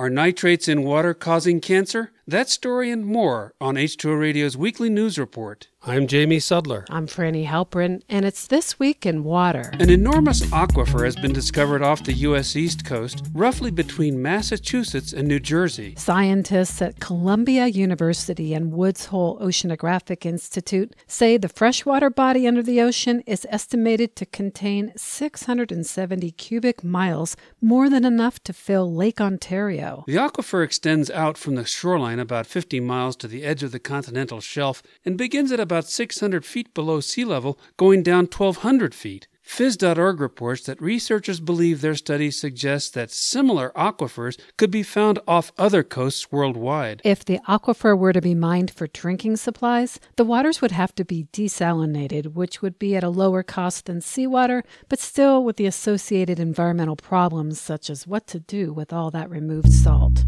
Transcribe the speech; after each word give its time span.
Are 0.00 0.08
nitrates 0.08 0.66
in 0.66 0.82
water 0.82 1.12
causing 1.12 1.60
cancer? 1.60 2.10
That 2.26 2.48
story 2.48 2.90
and 2.90 3.04
more 3.04 3.52
on 3.60 3.74
H2O 3.74 4.18
Radio's 4.18 4.56
weekly 4.56 4.88
news 4.88 5.18
report. 5.18 5.68
I'm 5.82 6.08
Jamie 6.08 6.40
Sudler. 6.40 6.84
I'm 6.90 7.06
Franny 7.06 7.46
Halperin, 7.46 8.02
and 8.06 8.26
it's 8.26 8.46
This 8.46 8.78
Week 8.78 9.06
in 9.06 9.24
Water. 9.24 9.70
An 9.80 9.88
enormous 9.88 10.42
aquifer 10.42 11.06
has 11.06 11.16
been 11.16 11.32
discovered 11.32 11.82
off 11.82 12.04
the 12.04 12.12
U.S. 12.12 12.54
East 12.54 12.84
Coast, 12.84 13.24
roughly 13.32 13.70
between 13.70 14.20
Massachusetts 14.20 15.14
and 15.14 15.26
New 15.26 15.40
Jersey. 15.40 15.94
Scientists 15.96 16.82
at 16.82 17.00
Columbia 17.00 17.66
University 17.66 18.52
and 18.52 18.72
Woods 18.72 19.06
Hole 19.06 19.38
Oceanographic 19.40 20.26
Institute 20.26 20.94
say 21.06 21.38
the 21.38 21.48
freshwater 21.48 22.10
body 22.10 22.46
under 22.46 22.62
the 22.62 22.82
ocean 22.82 23.22
is 23.26 23.46
estimated 23.48 24.14
to 24.16 24.26
contain 24.26 24.92
670 24.96 26.30
cubic 26.32 26.84
miles, 26.84 27.38
more 27.62 27.88
than 27.88 28.04
enough 28.04 28.38
to 28.44 28.52
fill 28.52 28.94
Lake 28.94 29.18
Ontario. 29.18 30.04
The 30.06 30.16
aquifer 30.16 30.62
extends 30.62 31.10
out 31.10 31.38
from 31.38 31.54
the 31.54 31.64
shoreline 31.64 32.18
about 32.18 32.46
50 32.46 32.80
miles 32.80 33.16
to 33.16 33.26
the 33.26 33.44
edge 33.44 33.62
of 33.62 33.72
the 33.72 33.80
continental 33.80 34.42
shelf 34.42 34.82
and 35.06 35.16
begins 35.16 35.50
at 35.50 35.69
about 35.70 35.88
600 35.88 36.44
feet 36.44 36.74
below 36.74 37.00
sea 37.00 37.24
level, 37.24 37.58
going 37.76 38.02
down 38.02 38.24
1,200 38.24 38.92
feet. 38.94 39.28
Phys.org 39.46 40.20
reports 40.20 40.64
that 40.66 40.80
researchers 40.80 41.40
believe 41.40 41.80
their 41.80 41.96
study 41.96 42.30
suggests 42.30 42.88
that 42.90 43.10
similar 43.10 43.72
aquifers 43.74 44.38
could 44.56 44.70
be 44.70 44.84
found 44.84 45.18
off 45.26 45.52
other 45.58 45.82
coasts 45.82 46.30
worldwide. 46.30 47.02
If 47.04 47.24
the 47.24 47.40
aquifer 47.48 47.98
were 47.98 48.12
to 48.12 48.20
be 48.20 48.34
mined 48.34 48.70
for 48.70 48.86
drinking 48.86 49.36
supplies, 49.38 49.98
the 50.16 50.24
waters 50.24 50.60
would 50.60 50.70
have 50.70 50.94
to 50.94 51.04
be 51.04 51.26
desalinated, 51.32 52.34
which 52.34 52.62
would 52.62 52.78
be 52.78 52.94
at 52.94 53.02
a 53.02 53.08
lower 53.08 53.42
cost 53.42 53.86
than 53.86 54.00
seawater, 54.00 54.62
but 54.88 55.00
still 55.00 55.42
with 55.44 55.56
the 55.56 55.66
associated 55.66 56.38
environmental 56.38 56.96
problems 56.96 57.60
such 57.60 57.90
as 57.90 58.06
what 58.06 58.28
to 58.28 58.38
do 58.38 58.72
with 58.72 58.92
all 58.92 59.10
that 59.10 59.30
removed 59.30 59.72
salt. 59.72 60.24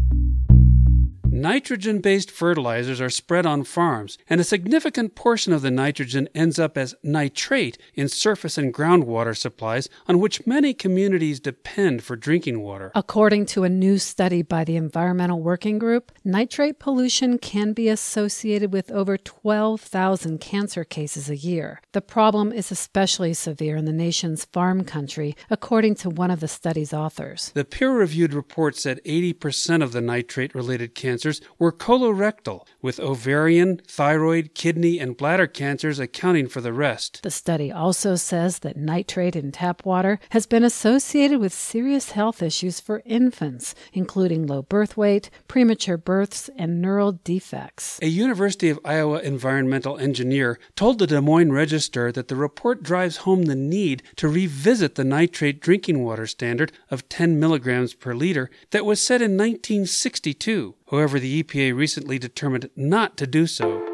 Nitrogen 1.33 1.97
based 1.97 2.29
fertilizers 2.29 3.01
are 3.01 3.09
spread 3.09 3.43
on 3.43 3.63
farms, 3.63 4.19
and 4.29 4.39
a 4.39 4.43
significant 4.43 5.15
portion 5.15 5.51
of 5.51 5.63
the 5.63 5.71
nitrogen 5.71 6.29
ends 6.35 6.59
up 6.59 6.77
as 6.77 6.93
nitrate 7.01 7.75
in 7.95 8.07
surface 8.07 8.55
and 8.55 8.71
groundwater 8.71 9.35
supplies 9.35 9.89
on 10.07 10.19
which 10.19 10.45
many 10.45 10.75
communities 10.75 11.39
depend 11.39 12.03
for 12.03 12.15
drinking 12.15 12.61
water. 12.61 12.91
According 12.93 13.47
to 13.47 13.63
a 13.63 13.69
new 13.69 13.97
study 13.97 14.43
by 14.43 14.63
the 14.63 14.75
Environmental 14.75 15.41
Working 15.41 15.79
Group, 15.79 16.11
nitrate 16.23 16.77
pollution 16.77 17.39
can 17.39 17.73
be 17.73 17.89
associated 17.89 18.71
with 18.71 18.91
over 18.91 19.17
12,000 19.17 20.39
cancer 20.39 20.83
cases 20.83 21.31
a 21.31 21.35
year. 21.35 21.81
The 21.93 22.01
problem 22.01 22.51
is 22.51 22.69
especially 22.69 23.33
severe 23.33 23.75
in 23.75 23.85
the 23.85 23.91
nation's 23.91 24.45
farm 24.45 24.83
country, 24.83 25.35
according 25.49 25.95
to 25.95 26.11
one 26.11 26.29
of 26.29 26.41
the 26.41 26.47
study's 26.47 26.93
authors. 26.93 27.51
The 27.55 27.65
peer 27.65 27.91
reviewed 27.91 28.35
report 28.35 28.75
said 28.75 29.01
80% 29.03 29.81
of 29.81 29.93
the 29.93 30.01
nitrate 30.01 30.53
related 30.53 30.93
cancers 31.23 31.47
were 31.57 31.71
colorectal, 31.71 32.67
with 32.81 32.99
ovarian, 32.99 33.79
thyroid, 33.87 34.53
kidney, 34.53 34.99
and 34.99 35.15
bladder 35.15 35.47
cancers 35.47 35.97
accounting 35.97 36.49
for 36.49 36.59
the 36.59 36.73
rest. 36.73 37.21
The 37.23 37.31
study 37.31 37.71
also 37.71 38.15
says 38.15 38.59
that 38.59 38.75
nitrate 38.75 39.33
in 39.33 39.53
tap 39.53 39.85
water 39.85 40.19
has 40.31 40.45
been 40.45 40.65
associated 40.65 41.39
with 41.39 41.53
serious 41.53 42.11
health 42.11 42.41
issues 42.41 42.81
for 42.81 43.01
infants, 43.05 43.73
including 43.93 44.47
low 44.47 44.63
birth 44.63 44.97
weight, 44.97 45.29
premature 45.47 45.95
births, 45.95 46.49
and 46.57 46.81
neural 46.81 47.13
defects. 47.13 47.99
A 48.01 48.07
University 48.07 48.69
of 48.69 48.79
Iowa 48.83 49.19
environmental 49.19 49.97
engineer 49.97 50.59
told 50.75 50.99
the 50.99 51.07
Des 51.07 51.21
Moines 51.21 51.53
Register 51.53 52.11
that 52.11 52.27
the 52.27 52.35
report 52.35 52.83
drives 52.83 53.23
home 53.23 53.43
the 53.43 53.55
need 53.55 54.03
to 54.17 54.27
revisit 54.27 54.95
the 54.95 55.05
nitrate 55.05 55.61
drinking 55.61 56.03
water 56.03 56.27
standard 56.27 56.73
of 56.91 57.07
10 57.07 57.39
milligrams 57.39 57.93
per 57.93 58.13
liter 58.13 58.49
that 58.71 58.85
was 58.85 59.01
set 59.01 59.21
in 59.21 59.37
1962. 59.37 60.75
However, 60.89 61.19
the 61.19 61.43
EPA 61.43 61.75
recently 61.75 62.19
determined 62.19 62.69
not 62.75 63.17
to 63.17 63.27
do 63.27 63.47
so. 63.47 63.89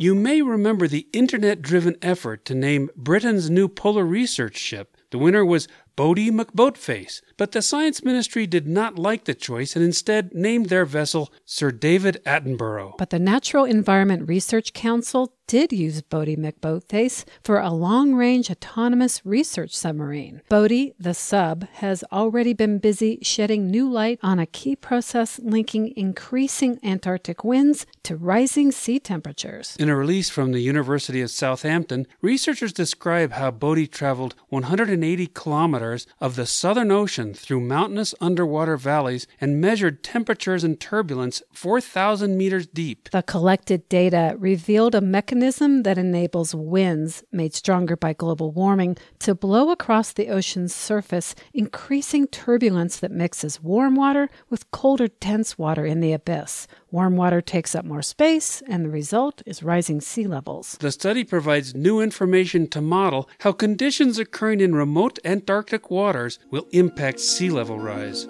You 0.00 0.14
may 0.14 0.42
remember 0.42 0.86
the 0.86 1.08
internet 1.12 1.60
driven 1.60 1.96
effort 2.00 2.44
to 2.44 2.54
name 2.54 2.88
Britain's 2.96 3.50
new 3.50 3.66
polar 3.66 4.04
research 4.04 4.56
ship. 4.56 4.96
The 5.10 5.18
winner 5.18 5.44
was 5.44 5.66
Boaty 5.96 6.30
McBoatface, 6.30 7.20
but 7.36 7.50
the 7.50 7.62
Science 7.62 8.04
Ministry 8.04 8.46
did 8.46 8.68
not 8.68 8.96
like 8.96 9.24
the 9.24 9.34
choice 9.34 9.74
and 9.74 9.84
instead 9.84 10.32
named 10.32 10.66
their 10.66 10.84
vessel 10.84 11.32
Sir 11.44 11.72
David 11.72 12.22
Attenborough. 12.24 12.96
But 12.96 13.10
the 13.10 13.18
Natural 13.18 13.64
Environment 13.64 14.28
Research 14.28 14.72
Council 14.72 15.34
did 15.48 15.72
use 15.72 16.02
Boaty 16.02 16.36
McBoatface 16.36 17.24
for 17.42 17.58
a 17.58 17.70
long 17.70 18.14
range 18.14 18.50
autonomous 18.50 19.24
research 19.24 19.74
submarine. 19.74 20.42
Boaty, 20.50 20.92
the 21.00 21.14
sub, 21.14 21.66
has 21.76 22.04
already 22.12 22.52
been 22.52 22.78
busy 22.78 23.18
shedding 23.22 23.66
new 23.66 23.90
light 23.90 24.20
on 24.22 24.38
a 24.38 24.44
key 24.44 24.76
process 24.76 25.38
linking 25.38 25.94
increasing 25.96 26.78
Antarctic 26.84 27.42
winds 27.44 27.86
to 28.02 28.14
rising 28.14 28.70
sea 28.70 29.00
temperatures. 29.00 29.74
In 29.80 29.88
a 29.88 29.96
release 29.96 30.28
from 30.28 30.52
the 30.52 30.60
University 30.60 31.22
of 31.22 31.30
Southampton, 31.30 32.06
researchers 32.20 32.74
describe 32.74 33.32
how 33.32 33.50
Boaty 33.50 33.90
traveled 33.90 34.34
180 34.50 35.26
kilometers 35.28 36.06
of 36.20 36.36
the 36.36 36.44
Southern 36.44 36.92
Ocean 36.92 37.32
through 37.32 37.60
mountainous 37.60 38.14
underwater 38.20 38.76
valleys 38.76 39.26
and 39.40 39.62
measured 39.62 40.04
temperatures 40.04 40.62
and 40.62 40.78
turbulence 40.78 41.42
4,000 41.54 42.36
meters 42.36 42.66
deep. 42.66 43.08
The 43.12 43.22
collected 43.22 43.88
data 43.88 44.36
revealed 44.38 44.94
a 44.94 45.00
mechanism 45.00 45.37
mechanism 45.38 45.84
that 45.84 45.96
enables 45.96 46.52
winds, 46.52 47.22
made 47.30 47.54
stronger 47.54 47.96
by 47.96 48.12
global 48.12 48.50
warming, 48.50 48.96
to 49.20 49.36
blow 49.36 49.70
across 49.70 50.12
the 50.12 50.28
ocean's 50.28 50.74
surface, 50.74 51.32
increasing 51.54 52.26
turbulence 52.26 52.98
that 52.98 53.12
mixes 53.12 53.62
warm 53.62 53.94
water 53.94 54.28
with 54.50 54.68
colder, 54.72 55.06
dense 55.20 55.56
water 55.56 55.86
in 55.86 56.00
the 56.00 56.12
abyss. 56.12 56.66
Warm 56.90 57.16
water 57.16 57.40
takes 57.40 57.76
up 57.76 57.84
more 57.84 58.02
space, 58.02 58.64
and 58.66 58.84
the 58.84 58.90
result 58.90 59.40
is 59.46 59.62
rising 59.62 60.00
sea 60.00 60.26
levels. 60.26 60.76
The 60.80 60.90
study 60.90 61.22
provides 61.22 61.72
new 61.72 62.00
information 62.00 62.66
to 62.70 62.80
model 62.80 63.28
how 63.38 63.52
conditions 63.52 64.18
occurring 64.18 64.60
in 64.60 64.74
remote 64.74 65.20
Antarctic 65.24 65.88
waters 65.88 66.40
will 66.50 66.66
impact 66.72 67.20
sea 67.20 67.50
level 67.50 67.78
rise. 67.78 68.26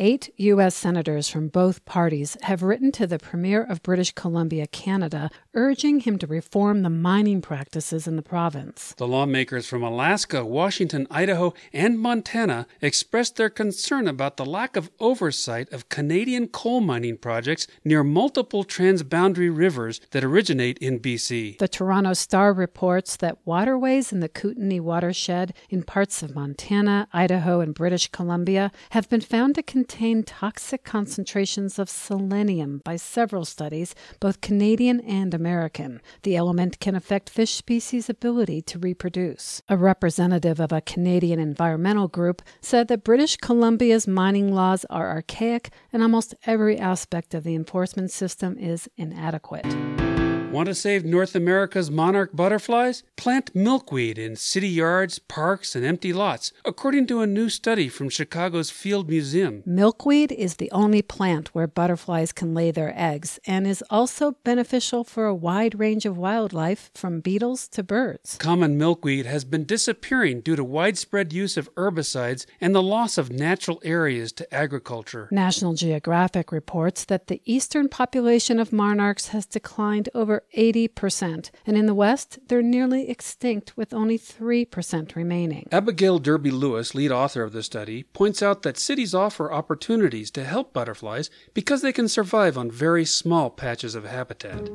Eight 0.00 0.32
U.S. 0.36 0.76
senators 0.76 1.28
from 1.28 1.48
both 1.48 1.84
parties 1.84 2.36
have 2.42 2.62
written 2.62 2.92
to 2.92 3.04
the 3.04 3.18
Premier 3.18 3.64
of 3.64 3.82
British 3.82 4.12
Columbia, 4.12 4.68
Canada, 4.68 5.28
urging 5.58 5.98
him 5.98 6.16
to 6.16 6.26
reform 6.28 6.82
the 6.82 6.88
mining 6.88 7.42
practices 7.42 8.06
in 8.06 8.14
the 8.14 8.22
province. 8.22 8.94
The 8.96 9.08
lawmakers 9.08 9.66
from 9.66 9.82
Alaska, 9.82 10.44
Washington, 10.44 11.08
Idaho, 11.10 11.52
and 11.72 11.98
Montana 11.98 12.68
expressed 12.80 13.34
their 13.34 13.50
concern 13.50 14.06
about 14.06 14.36
the 14.36 14.46
lack 14.46 14.76
of 14.76 14.88
oversight 15.00 15.68
of 15.72 15.88
Canadian 15.88 16.46
coal 16.46 16.80
mining 16.80 17.16
projects 17.16 17.66
near 17.84 18.04
multiple 18.04 18.62
transboundary 18.62 19.50
rivers 19.50 20.00
that 20.12 20.22
originate 20.22 20.78
in 20.78 21.00
BC. 21.00 21.58
The 21.58 21.66
Toronto 21.66 22.12
Star 22.12 22.52
reports 22.52 23.16
that 23.16 23.44
waterways 23.44 24.12
in 24.12 24.20
the 24.20 24.28
Kootenay 24.28 24.78
watershed 24.78 25.54
in 25.68 25.82
parts 25.82 26.22
of 26.22 26.36
Montana, 26.36 27.08
Idaho, 27.12 27.58
and 27.58 27.74
British 27.74 28.06
Columbia 28.12 28.70
have 28.90 29.08
been 29.08 29.20
found 29.20 29.56
to 29.56 29.64
contain 29.64 30.22
toxic 30.22 30.84
concentrations 30.84 31.80
of 31.80 31.90
selenium 31.90 32.80
by 32.84 32.94
several 32.94 33.44
studies, 33.44 33.96
both 34.20 34.40
Canadian 34.40 35.00
and 35.00 35.34
American. 35.34 35.47
The 36.22 36.36
element 36.36 36.80
can 36.80 36.94
affect 36.94 37.30
fish 37.30 37.54
species' 37.54 38.10
ability 38.10 38.62
to 38.62 38.78
reproduce. 38.78 39.62
A 39.68 39.76
representative 39.76 40.60
of 40.60 40.72
a 40.72 40.80
Canadian 40.80 41.38
environmental 41.38 42.08
group 42.08 42.42
said 42.60 42.88
that 42.88 43.04
British 43.04 43.36
Columbia's 43.36 44.06
mining 44.06 44.52
laws 44.52 44.84
are 44.90 45.10
archaic 45.10 45.70
and 45.92 46.02
almost 46.02 46.34
every 46.46 46.78
aspect 46.78 47.34
of 47.34 47.44
the 47.44 47.54
enforcement 47.54 48.10
system 48.10 48.58
is 48.58 48.88
inadequate. 48.96 49.87
Want 50.58 50.66
to 50.66 50.74
save 50.74 51.04
North 51.04 51.36
America's 51.36 51.88
monarch 51.88 52.34
butterflies? 52.34 53.04
Plant 53.14 53.54
milkweed 53.54 54.18
in 54.18 54.34
city 54.34 54.66
yards, 54.66 55.20
parks, 55.20 55.76
and 55.76 55.84
empty 55.84 56.12
lots, 56.12 56.52
according 56.64 57.06
to 57.06 57.20
a 57.20 57.28
new 57.28 57.48
study 57.48 57.88
from 57.88 58.08
Chicago's 58.08 58.68
Field 58.68 59.08
Museum. 59.08 59.62
Milkweed 59.64 60.32
is 60.32 60.56
the 60.56 60.68
only 60.72 61.00
plant 61.00 61.54
where 61.54 61.68
butterflies 61.68 62.32
can 62.32 62.54
lay 62.54 62.72
their 62.72 62.92
eggs 62.96 63.38
and 63.46 63.68
is 63.68 63.84
also 63.88 64.32
beneficial 64.42 65.04
for 65.04 65.26
a 65.26 65.34
wide 65.34 65.78
range 65.78 66.04
of 66.04 66.18
wildlife, 66.18 66.90
from 66.92 67.20
beetles 67.20 67.68
to 67.68 67.84
birds. 67.84 68.36
Common 68.38 68.76
milkweed 68.76 69.26
has 69.26 69.44
been 69.44 69.64
disappearing 69.64 70.40
due 70.40 70.56
to 70.56 70.64
widespread 70.64 71.32
use 71.32 71.56
of 71.56 71.72
herbicides 71.76 72.46
and 72.60 72.74
the 72.74 72.82
loss 72.82 73.16
of 73.16 73.30
natural 73.30 73.80
areas 73.84 74.32
to 74.32 74.52
agriculture. 74.52 75.28
National 75.30 75.74
Geographic 75.74 76.50
reports 76.50 77.04
that 77.04 77.28
the 77.28 77.40
eastern 77.44 77.88
population 77.88 78.58
of 78.58 78.72
monarchs 78.72 79.28
has 79.28 79.46
declined 79.46 80.08
over 80.16 80.42
80%, 80.56 81.50
and 81.66 81.76
in 81.76 81.86
the 81.86 81.94
West, 81.94 82.38
they're 82.48 82.62
nearly 82.62 83.08
extinct 83.08 83.76
with 83.76 83.92
only 83.92 84.18
3% 84.18 85.14
remaining. 85.14 85.68
Abigail 85.70 86.18
Derby 86.18 86.50
Lewis, 86.50 86.94
lead 86.94 87.12
author 87.12 87.42
of 87.42 87.52
the 87.52 87.62
study, 87.62 88.04
points 88.04 88.42
out 88.42 88.62
that 88.62 88.78
cities 88.78 89.14
offer 89.14 89.52
opportunities 89.52 90.30
to 90.32 90.44
help 90.44 90.72
butterflies 90.72 91.30
because 91.54 91.82
they 91.82 91.92
can 91.92 92.08
survive 92.08 92.56
on 92.56 92.70
very 92.70 93.04
small 93.04 93.50
patches 93.50 93.94
of 93.94 94.04
habitat. 94.04 94.70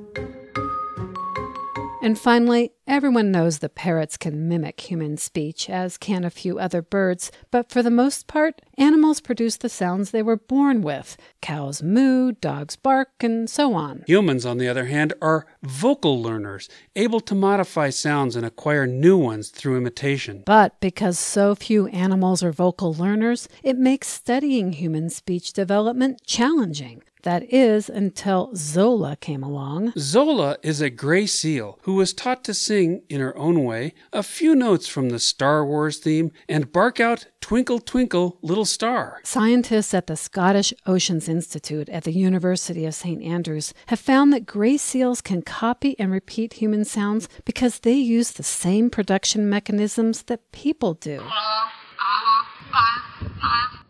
And 2.04 2.20
finally, 2.20 2.74
everyone 2.86 3.32
knows 3.32 3.60
that 3.60 3.76
parrots 3.76 4.18
can 4.18 4.50
mimic 4.50 4.82
human 4.82 5.16
speech, 5.16 5.70
as 5.70 5.98
can 5.98 6.26
a 6.26 6.30
few 6.30 6.60
other 6.60 6.82
birds, 6.82 7.32
but 7.50 7.72
for 7.72 7.82
the 7.82 7.90
most 7.90 8.28
part, 8.28 8.62
animals 8.78 9.22
produce 9.22 9.56
the 9.56 9.70
sounds 9.70 10.12
they 10.12 10.22
were 10.22 10.36
born 10.36 10.82
with. 10.82 11.16
Cows 11.42 11.82
moo, 11.82 12.34
dogs 12.34 12.76
bark, 12.76 13.12
and 13.22 13.50
so 13.50 13.74
on. 13.74 14.04
Humans, 14.06 14.46
on 14.46 14.58
the 14.58 14.68
other 14.68 14.88
hand, 14.88 15.14
are 15.22 15.46
vocal 15.64 16.22
learners, 16.22 16.68
able 16.94 17.22
to 17.22 17.34
modify 17.34 17.90
sounds 17.90 18.36
and 18.36 18.46
acquire 18.46 18.86
new 18.86 19.18
ones 19.18 19.48
through 19.48 19.78
imitation. 19.78 20.44
But 20.46 20.82
because 20.82 21.18
so 21.18 21.56
few 21.56 21.88
animals 21.88 22.44
are 22.44 22.52
vocal 22.52 22.94
learners, 22.94 23.48
it 23.64 23.78
makes 23.78 24.10
studying 24.10 24.74
human 24.74 25.10
speech 25.10 25.54
development 25.54 26.20
challenging. 26.26 27.02
That 27.24 27.54
is, 27.54 27.90
until 27.90 28.52
Zola 28.54 29.16
came 29.16 29.44
along. 29.44 29.94
Zola 29.98 30.58
is 30.62 30.82
a 30.82 30.90
gray 30.90 31.26
seal 31.26 31.80
who 31.84 31.96
was 31.96 32.14
taught 32.14 32.44
to 32.44 32.54
sing, 32.54 33.04
in 33.08 33.22
her 33.22 33.38
own 33.38 33.64
way, 33.64 33.94
a 34.12 34.24
few 34.24 34.56
notes 34.56 34.88
from 34.88 35.10
the 35.10 35.20
Star 35.20 35.66
Wars 35.66 35.98
theme 35.98 36.32
and 36.50 36.72
bark 36.72 37.00
out 37.00 37.28
Twinkle, 37.40 37.80
Twinkle, 37.80 38.40
Little 38.42 38.66
Star. 38.66 39.22
Scientists 39.24 39.94
at 39.94 40.08
the 40.08 40.18
Scottish 40.18 40.74
Oceans 40.86 41.30
Institute 41.30 41.88
at 41.90 42.04
the 42.04 42.12
University 42.12 42.86
of 42.86 42.94
St. 42.94 43.24
Andrews 43.24 43.74
have 43.88 44.00
found 44.00 44.34
that 44.34 44.46
gray 44.46 44.76
seals 44.76 45.22
can 45.22 45.42
copy 45.42 45.98
and 45.98 46.12
repeat 46.12 46.54
human 46.54 46.84
sounds 46.84 47.30
because 47.46 47.80
they 47.80 47.94
use 47.94 48.32
the 48.32 48.44
same 48.44 48.90
production 48.90 49.50
mechanisms 49.50 50.24
that 50.24 50.52
people 50.52 50.94
do. 50.94 51.22
Ah, 52.06 52.50
ah, 52.74 53.14
ah, 53.42 53.84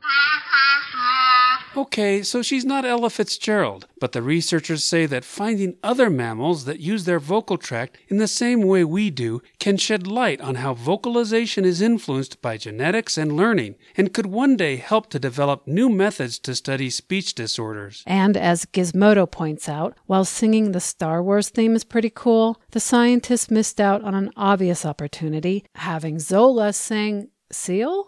Okay, 1.76 2.22
so 2.22 2.44
she's 2.44 2.66
not 2.66 2.86
Ella 2.86 3.10
Fitzgerald, 3.10 3.88
but 4.00 4.12
the 4.12 4.22
researchers 4.22 4.86
say 4.86 5.08
that 5.08 5.26
finding 5.26 5.76
other 5.82 6.08
mammals 6.08 6.66
that 6.66 6.80
use 6.80 7.06
their 7.06 7.20
vocal 7.20 7.58
tract 7.58 7.98
in 8.10 8.18
the 8.18 8.28
same 8.28 8.62
way 8.62 8.84
we 8.84 9.10
do 9.10 9.42
can 9.58 9.78
shed 9.78 10.06
light 10.06 10.40
on 10.40 10.56
how 10.56 10.76
vocalization 10.76 11.66
is 11.66 11.82
influenced 11.82 12.40
by 12.44 12.58
genetics 12.58 13.18
and 13.18 13.36
learning, 13.36 13.74
and 13.98 14.14
could 14.14 14.28
one 14.28 14.56
day 14.56 14.76
help 14.76 15.10
to 15.10 15.18
develop 15.18 15.66
new 15.66 15.90
methods 15.90 16.38
to 16.38 16.54
study 16.54 16.92
speech 16.92 17.34
disorders. 17.34 18.04
And 18.06 18.38
as 18.38 18.66
Gizmodo 18.66 19.30
points 19.30 19.68
out, 19.68 19.98
while 20.06 20.26
singing 20.26 20.74
the 20.74 20.80
Star 20.80 21.24
Wars 21.24 21.50
theme 21.50 21.76
is 21.76 21.84
pretty 21.84 22.12
cool, 22.14 22.62
the 22.70 22.80
scientists 22.80 23.50
missed 23.50 23.82
out 23.82 24.04
on 24.04 24.14
an 24.14 24.30
obvious 24.36 24.86
opportunity 24.86 25.66
having 25.74 26.20
Zola 26.20 26.72
sing 26.72 27.30
Seal? 27.52 28.06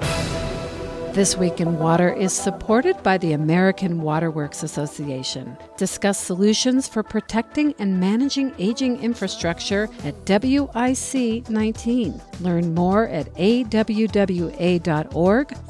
This 1.16 1.38
Week 1.38 1.62
in 1.62 1.80
Water 1.80 2.12
is 2.12 2.34
supported 2.34 3.02
by 3.02 3.18
the 3.18 3.32
American 3.32 4.02
Waterworks 4.02 4.64
Association. 4.64 5.56
Discuss 5.78 6.20
solutions 6.20 6.90
for 6.90 7.04
protecting 7.04 7.74
and 7.80 8.02
managing 8.02 8.54
aging 8.60 9.02
infrastructure 9.02 9.88
at 10.04 10.14
WIC 10.28 11.50
19. 11.50 12.22
Learn 12.42 12.76
more 12.76 13.08
at 13.08 13.34
awwa.org 13.36 13.98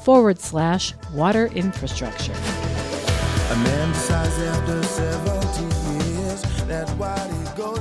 forward 0.00 0.40
slash 0.40 0.94
water 1.14 1.46
infrastructure. 1.54 2.32
A 2.32 3.56
man 3.56 3.92
decides 3.92 4.36
after 4.40 4.82
70 4.82 5.62
years, 6.10 6.42
he 6.42 7.56
goes. 7.56 7.75